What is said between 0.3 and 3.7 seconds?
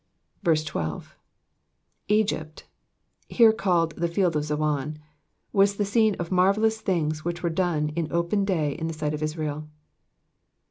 12. Egypt, here